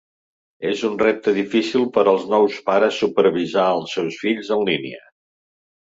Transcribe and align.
És 0.69 0.79
un 0.87 0.95
repte 1.01 1.33
difícil 1.35 1.85
per 1.97 2.05
als 2.13 2.25
nous 2.31 2.57
pares 2.71 2.97
supervisar 3.05 3.67
els 3.77 3.97
seus 3.99 4.19
fills 4.23 4.51
en 4.57 4.65
línia. 4.71 5.07